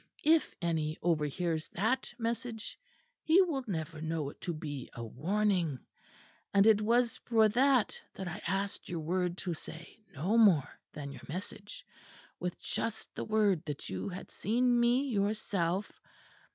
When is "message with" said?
11.29-12.59